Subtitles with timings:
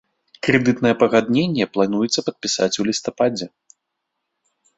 [0.45, 3.51] Крэдытнае пагадненне плануецца падпісаць у лістападзе.